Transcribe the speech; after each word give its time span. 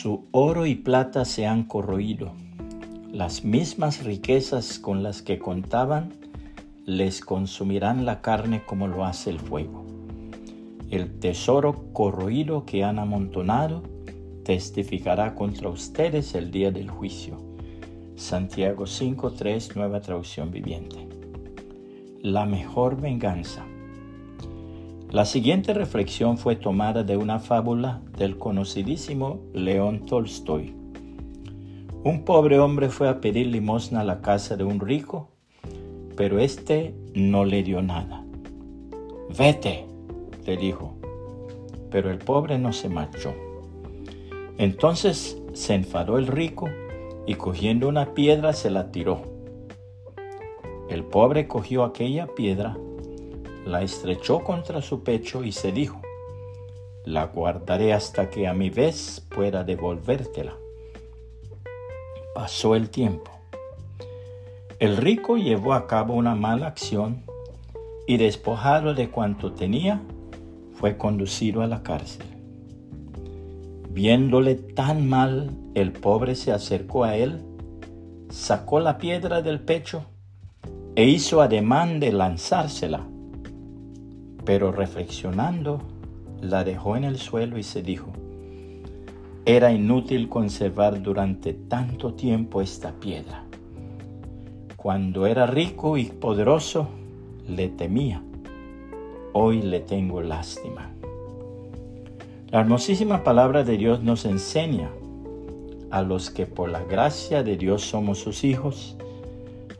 Su 0.00 0.24
oro 0.30 0.64
y 0.64 0.76
plata 0.76 1.26
se 1.26 1.46
han 1.46 1.64
corroído. 1.64 2.32
Las 3.12 3.44
mismas 3.44 4.02
riquezas 4.02 4.78
con 4.78 5.02
las 5.02 5.20
que 5.20 5.38
contaban 5.38 6.14
les 6.86 7.20
consumirán 7.20 8.06
la 8.06 8.22
carne 8.22 8.62
como 8.64 8.88
lo 8.88 9.04
hace 9.04 9.28
el 9.28 9.38
fuego. 9.38 9.84
El 10.90 11.18
tesoro 11.18 11.92
corroído 11.92 12.64
que 12.64 12.82
han 12.82 12.98
amontonado 12.98 13.82
testificará 14.42 15.34
contra 15.34 15.68
ustedes 15.68 16.34
el 16.34 16.50
día 16.50 16.70
del 16.70 16.88
juicio. 16.88 17.36
Santiago 18.16 18.84
5.3, 18.84 19.76
nueva 19.76 20.00
traducción 20.00 20.50
viviente. 20.50 20.96
La 22.22 22.46
mejor 22.46 22.98
venganza. 22.98 23.66
La 25.10 25.24
siguiente 25.24 25.74
reflexión 25.74 26.38
fue 26.38 26.54
tomada 26.54 27.02
de 27.02 27.16
una 27.16 27.40
fábula 27.40 28.00
del 28.16 28.38
conocidísimo 28.38 29.40
León 29.52 30.06
Tolstoy. 30.06 30.72
Un 32.04 32.24
pobre 32.24 32.60
hombre 32.60 32.90
fue 32.90 33.08
a 33.08 33.20
pedir 33.20 33.48
limosna 33.48 34.02
a 34.02 34.04
la 34.04 34.20
casa 34.20 34.56
de 34.56 34.62
un 34.62 34.78
rico, 34.78 35.28
pero 36.16 36.38
éste 36.38 36.94
no 37.12 37.44
le 37.44 37.64
dio 37.64 37.82
nada. 37.82 38.24
Vete, 39.36 39.84
le 40.46 40.56
dijo. 40.56 40.94
Pero 41.90 42.12
el 42.12 42.18
pobre 42.18 42.60
no 42.60 42.72
se 42.72 42.88
marchó. 42.88 43.34
Entonces 44.58 45.42
se 45.54 45.74
enfadó 45.74 46.18
el 46.18 46.28
rico 46.28 46.68
y 47.26 47.34
cogiendo 47.34 47.88
una 47.88 48.14
piedra 48.14 48.52
se 48.52 48.70
la 48.70 48.92
tiró. 48.92 49.22
El 50.88 51.02
pobre 51.02 51.48
cogió 51.48 51.82
aquella 51.82 52.28
piedra 52.28 52.76
la 53.64 53.82
estrechó 53.82 54.42
contra 54.42 54.82
su 54.82 55.02
pecho 55.02 55.44
y 55.44 55.52
se 55.52 55.72
dijo, 55.72 56.00
la 57.04 57.26
guardaré 57.26 57.92
hasta 57.92 58.30
que 58.30 58.46
a 58.46 58.54
mi 58.54 58.70
vez 58.70 59.26
pueda 59.34 59.64
devolvértela. 59.64 60.54
Pasó 62.34 62.74
el 62.74 62.90
tiempo. 62.90 63.30
El 64.78 64.96
rico 64.96 65.36
llevó 65.36 65.74
a 65.74 65.86
cabo 65.86 66.14
una 66.14 66.34
mala 66.34 66.66
acción 66.66 67.24
y 68.06 68.16
despojado 68.16 68.94
de 68.94 69.10
cuanto 69.10 69.52
tenía, 69.52 70.00
fue 70.72 70.96
conducido 70.96 71.62
a 71.62 71.66
la 71.66 71.82
cárcel. 71.82 72.26
Viéndole 73.90 74.54
tan 74.54 75.08
mal, 75.08 75.50
el 75.74 75.92
pobre 75.92 76.34
se 76.34 76.52
acercó 76.52 77.04
a 77.04 77.16
él, 77.16 77.42
sacó 78.30 78.80
la 78.80 78.98
piedra 78.98 79.42
del 79.42 79.60
pecho 79.60 80.04
e 80.94 81.04
hizo 81.04 81.42
ademán 81.42 82.00
de 82.00 82.12
lanzársela 82.12 83.06
pero 84.44 84.72
reflexionando, 84.72 85.80
la 86.40 86.64
dejó 86.64 86.96
en 86.96 87.04
el 87.04 87.18
suelo 87.18 87.58
y 87.58 87.62
se 87.62 87.82
dijo, 87.82 88.12
era 89.44 89.72
inútil 89.72 90.28
conservar 90.28 91.02
durante 91.02 91.54
tanto 91.54 92.14
tiempo 92.14 92.60
esta 92.60 92.92
piedra. 92.92 93.44
Cuando 94.76 95.26
era 95.26 95.46
rico 95.46 95.96
y 95.96 96.04
poderoso, 96.04 96.88
le 97.48 97.68
temía. 97.68 98.22
Hoy 99.32 99.62
le 99.62 99.80
tengo 99.80 100.20
lástima. 100.20 100.90
La 102.50 102.60
hermosísima 102.60 103.22
palabra 103.22 103.64
de 103.64 103.76
Dios 103.76 104.02
nos 104.02 104.24
enseña 104.24 104.90
a 105.90 106.02
los 106.02 106.30
que 106.30 106.46
por 106.46 106.68
la 106.68 106.82
gracia 106.84 107.42
de 107.42 107.56
Dios 107.56 107.82
somos 107.82 108.18
sus 108.18 108.44
hijos, 108.44 108.96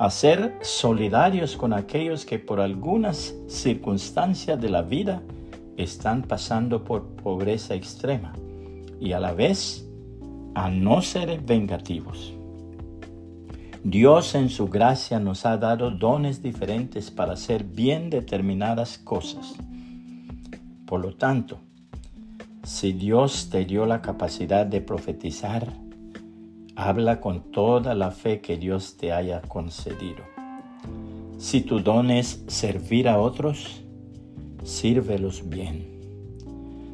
a 0.00 0.08
ser 0.08 0.56
solidarios 0.62 1.58
con 1.58 1.74
aquellos 1.74 2.24
que 2.24 2.38
por 2.38 2.58
algunas 2.58 3.34
circunstancias 3.48 4.58
de 4.58 4.70
la 4.70 4.80
vida 4.80 5.22
están 5.76 6.22
pasando 6.22 6.84
por 6.84 7.06
pobreza 7.16 7.74
extrema 7.74 8.32
y 8.98 9.12
a 9.12 9.20
la 9.20 9.34
vez 9.34 9.86
a 10.54 10.70
no 10.70 11.02
ser 11.02 11.42
vengativos. 11.42 12.32
Dios 13.84 14.34
en 14.34 14.48
su 14.48 14.68
gracia 14.68 15.20
nos 15.20 15.44
ha 15.44 15.58
dado 15.58 15.90
dones 15.90 16.42
diferentes 16.42 17.10
para 17.10 17.34
hacer 17.34 17.64
bien 17.64 18.08
determinadas 18.08 18.96
cosas. 18.96 19.54
Por 20.86 21.02
lo 21.02 21.14
tanto, 21.14 21.58
si 22.64 22.94
Dios 22.94 23.50
te 23.50 23.66
dio 23.66 23.84
la 23.84 24.00
capacidad 24.00 24.64
de 24.64 24.80
profetizar, 24.80 25.66
Habla 26.82 27.20
con 27.20 27.52
toda 27.52 27.94
la 27.94 28.10
fe 28.10 28.40
que 28.40 28.56
Dios 28.56 28.96
te 28.96 29.12
haya 29.12 29.42
concedido. 29.42 30.24
Si 31.36 31.60
tu 31.60 31.80
don 31.80 32.10
es 32.10 32.42
servir 32.46 33.06
a 33.06 33.20
otros, 33.20 33.82
sírvelos 34.64 35.46
bien. 35.46 35.86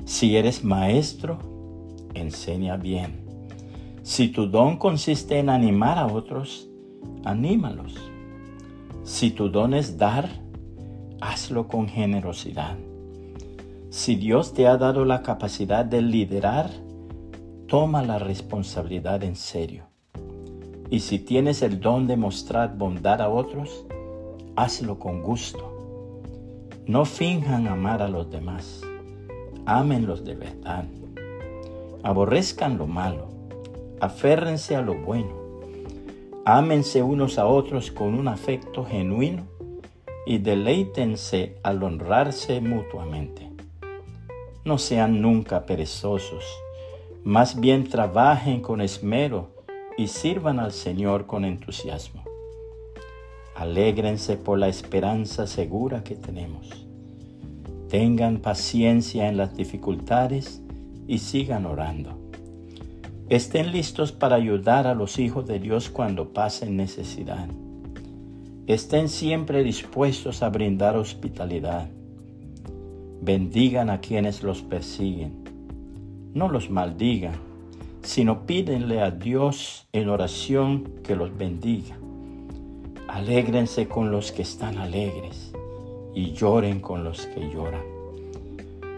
Si 0.05 0.37
eres 0.37 0.65
maestro, 0.65 1.39
enseña 2.15 2.77
bien. 2.77 3.21
Si 4.03 4.27
tu 4.27 4.49
don 4.49 4.77
consiste 4.77 5.39
en 5.39 5.51
animar 5.51 5.99
a 5.99 6.09
otros, 6.09 6.69
anímalos. 7.25 7.95
Si 9.05 9.31
tu 9.31 9.51
don 9.51 9.73
es 9.73 9.97
dar, 9.97 10.29
hazlo 11.21 11.69
con 11.69 11.87
generosidad. 11.87 12.77
Si 13.91 14.17
Dios 14.17 14.53
te 14.53 14.67
ha 14.67 14.79
dado 14.79 15.05
la 15.05 15.23
capacidad 15.23 15.85
de 15.85 16.03
liderar, 16.03 16.71
toma 17.79 18.03
la 18.03 18.19
responsabilidad 18.19 19.23
en 19.23 19.37
serio. 19.37 19.85
Y 20.89 21.01
si 21.01 21.19
tienes 21.19 21.61
el 21.61 21.79
don 21.79 22.07
de 22.07 22.17
mostrar 22.17 22.75
bondad 22.79 23.21
a 23.21 23.29
otros, 23.29 23.85
hazlo 24.57 24.99
con 24.99 25.21
gusto. 25.21 25.77
No 26.87 27.05
finjan 27.05 27.69
amar 27.69 28.01
a 28.01 28.09
los 28.09 28.31
demás. 28.31 28.81
Ámenlos 29.67 30.25
de 30.25 30.37
verdad. 30.37 30.87
Aborrezcan 32.03 32.79
lo 32.79 32.87
malo. 32.87 33.29
Aférrense 34.01 34.75
a 34.75 34.81
lo 34.81 34.95
bueno. 34.95 35.35
Ámense 36.47 37.03
unos 37.03 37.37
a 37.39 37.45
otros 37.47 37.91
con 37.91 38.15
un 38.15 38.27
afecto 38.27 38.87
genuino 38.87 39.43
y 40.25 40.39
deleítense 40.39 41.59
al 41.63 41.83
honrarse 41.83 42.59
mutuamente. 42.63 43.51
No 44.65 44.79
sean 44.79 45.21
nunca 45.21 45.67
perezosos 45.67 46.43
más 47.27 47.59
bien 47.59 47.89
trabajen 47.89 48.61
con 48.61 48.81
esmero 48.81 49.49
y 49.99 50.07
sirvan 50.07 50.61
al 50.61 50.71
Señor 50.71 51.27
con 51.27 51.45
entusiasmo. 51.45 52.23
Alégrense 53.57 54.37
por 54.37 54.61
la 54.61 54.69
esperanza 54.69 55.49
segura 55.49 56.05
que 56.05 56.15
tenemos. 56.15 56.87
Tengan 57.89 58.39
paciencia 58.39 59.29
en 59.29 59.37
las 59.39 59.57
dificultades 59.57 60.63
y 61.09 61.19
sigan 61.19 61.67
orando. 61.67 62.17
Estén 63.29 63.73
listos 63.73 64.13
para 64.13 64.37
ayudar 64.37 64.87
a 64.87 64.95
los 64.95 65.19
hijos 65.19 65.49
de 65.49 65.59
Dios 65.59 65.91
cuando 65.91 66.33
pasen 66.33 66.77
necesidad. 66.77 67.49
Estén 68.69 69.09
siempre 69.09 69.65
dispuestos 69.65 70.45
a 70.45 70.49
brindar 70.49 70.97
hospitalidad. 70.97 71.89
Bendigan 73.21 73.91
a 73.91 74.01
quienes 74.01 74.45
los 74.45 74.63
persiguen 74.63 75.56
no 76.37 76.51
los 76.51 76.69
maldigan, 76.69 77.33
sino 78.03 78.45
pídenle 78.45 79.01
a 79.01 79.11
Dios 79.11 79.89
en 79.95 80.11
oración 80.11 80.85
que 81.03 81.17
los 81.17 81.35
bendiga. 81.35 81.97
Alégrense 83.09 83.89
con 83.89 84.11
los 84.11 84.33
que 84.33 84.43
están 84.43 84.77
alegres 84.77 85.55
y 86.15 86.33
lloren 86.33 86.81
con 86.81 87.05
los 87.05 87.25
que 87.25 87.49
lloran. 87.49 87.81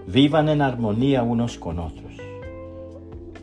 Vivan 0.08 0.48
en 0.48 0.62
armonía 0.62 1.22
unos 1.22 1.58
con 1.58 1.78
otros. 1.78 2.12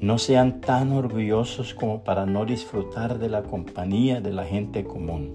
No 0.01 0.17
sean 0.17 0.59
tan 0.59 0.91
orgullosos 0.91 1.73
como 1.73 2.03
para 2.03 2.25
no 2.25 2.45
disfrutar 2.45 3.17
de 3.17 3.29
la 3.29 3.43
compañía 3.43 4.19
de 4.19 4.33
la 4.33 4.43
gente 4.43 4.83
común. 4.83 5.31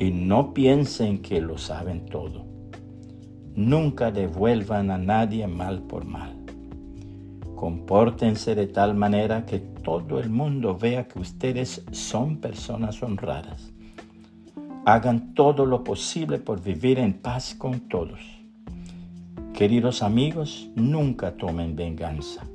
Y 0.00 0.10
no 0.10 0.52
piensen 0.54 1.22
que 1.22 1.40
lo 1.40 1.56
saben 1.56 2.06
todo. 2.06 2.44
Nunca 3.54 4.10
devuelvan 4.10 4.90
a 4.90 4.98
nadie 4.98 5.46
mal 5.46 5.82
por 5.82 6.04
mal. 6.04 6.37
Compórtense 7.58 8.54
de 8.54 8.68
tal 8.68 8.94
manera 8.94 9.44
que 9.44 9.58
todo 9.58 10.20
el 10.20 10.30
mundo 10.30 10.78
vea 10.78 11.08
que 11.08 11.18
ustedes 11.18 11.84
son 11.90 12.36
personas 12.36 13.02
honradas. 13.02 13.72
Hagan 14.84 15.34
todo 15.34 15.66
lo 15.66 15.82
posible 15.82 16.38
por 16.38 16.62
vivir 16.62 17.00
en 17.00 17.14
paz 17.14 17.56
con 17.58 17.88
todos. 17.88 18.20
Queridos 19.54 20.04
amigos, 20.04 20.70
nunca 20.76 21.36
tomen 21.36 21.74
venganza. 21.74 22.46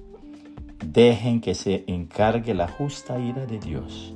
Dejen 0.85 1.41
que 1.41 1.53
se 1.53 1.83
encargue 1.88 2.53
la 2.53 2.69
justa 2.69 3.19
ira 3.19 3.45
de 3.45 3.59
Dios. 3.59 4.13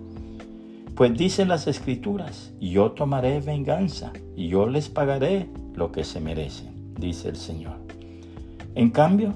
Pues 0.95 1.17
dicen 1.17 1.49
las 1.49 1.67
escrituras, 1.67 2.53
yo 2.61 2.91
tomaré 2.91 3.41
venganza 3.41 4.13
y 4.37 4.47
yo 4.47 4.69
les 4.69 4.87
pagaré 4.87 5.49
lo 5.75 5.91
que 5.91 6.05
se 6.05 6.21
merecen, 6.21 6.93
dice 6.97 7.27
el 7.27 7.35
Señor. 7.35 7.75
En 8.73 8.89
cambio, 8.89 9.33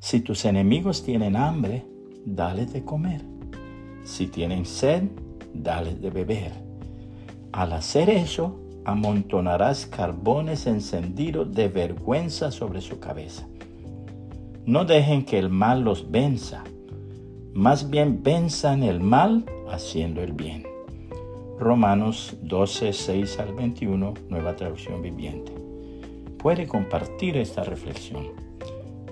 si 0.00 0.20
tus 0.20 0.44
enemigos 0.44 1.02
tienen 1.02 1.34
hambre, 1.34 1.84
dales 2.24 2.72
de 2.72 2.84
comer. 2.84 3.22
Si 4.04 4.28
tienen 4.28 4.64
sed, 4.64 5.04
dales 5.52 6.00
de 6.00 6.10
beber. 6.10 6.52
Al 7.52 7.72
hacer 7.72 8.08
eso, 8.08 8.60
amontonarás 8.84 9.86
carbones 9.86 10.66
encendidos 10.66 11.52
de 11.52 11.68
vergüenza 11.68 12.50
sobre 12.50 12.80
su 12.80 13.00
cabeza. 13.00 13.46
No 14.66 14.84
dejen 14.84 15.24
que 15.24 15.38
el 15.38 15.50
mal 15.50 15.82
los 15.82 16.10
venza, 16.10 16.62
más 17.54 17.90
bien 17.90 18.22
venzan 18.22 18.82
el 18.84 19.00
mal 19.00 19.46
haciendo 19.68 20.22
el 20.22 20.32
bien. 20.32 20.64
Romanos 21.58 22.36
12, 22.42 22.92
6 22.92 23.40
al 23.40 23.54
21, 23.54 24.14
nueva 24.28 24.54
traducción 24.54 25.02
viviente. 25.02 25.52
Puede 26.38 26.68
compartir 26.68 27.36
esta 27.36 27.64
reflexión 27.64 28.47